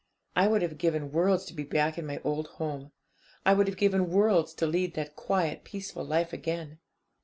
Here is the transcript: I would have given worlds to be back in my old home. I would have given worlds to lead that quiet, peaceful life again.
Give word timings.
I 0.35 0.47
would 0.47 0.63
have 0.63 0.79
given 0.79 1.11
worlds 1.11 1.45
to 1.45 1.53
be 1.53 1.61
back 1.61 1.95
in 1.95 2.07
my 2.07 2.19
old 2.23 2.47
home. 2.57 2.91
I 3.45 3.53
would 3.53 3.67
have 3.67 3.77
given 3.77 4.09
worlds 4.09 4.51
to 4.55 4.65
lead 4.65 4.95
that 4.95 5.15
quiet, 5.15 5.63
peaceful 5.63 6.03
life 6.03 6.33
again. 6.33 6.79